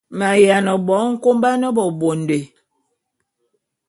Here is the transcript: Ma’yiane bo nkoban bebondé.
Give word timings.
Ma’yiane 0.17 0.73
bo 0.85 0.97
nkoban 1.11 1.63
bebondé. 1.75 2.39